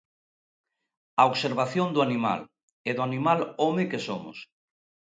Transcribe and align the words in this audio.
A 1.21 1.23
observación 1.31 1.87
do 1.91 2.03
animal, 2.07 2.41
e 2.89 2.91
do 2.95 3.01
animal 3.09 3.39
home 3.63 3.89
que 3.91 4.03
somos. 4.07 4.37